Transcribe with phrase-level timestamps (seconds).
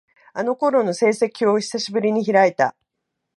[0.33, 2.75] あの頃の成績表を、久しぶりに開いた。